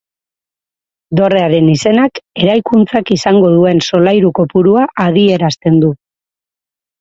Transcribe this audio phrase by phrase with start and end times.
[1.19, 5.93] Dorrearen izenak, eraikuntzak izango duen solairu kopurua adierazten du.